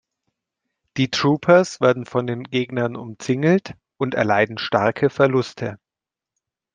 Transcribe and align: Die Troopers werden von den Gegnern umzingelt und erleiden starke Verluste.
Die 0.97 1.11
Troopers 1.11 1.79
werden 1.79 2.07
von 2.07 2.25
den 2.25 2.45
Gegnern 2.45 2.95
umzingelt 2.95 3.75
und 3.97 4.15
erleiden 4.15 4.57
starke 4.57 5.11
Verluste. 5.11 5.77